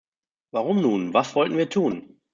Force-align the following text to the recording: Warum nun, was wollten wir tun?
Warum 0.49 0.81
nun, 0.81 1.13
was 1.13 1.35
wollten 1.35 1.57
wir 1.57 1.69
tun? 1.69 2.19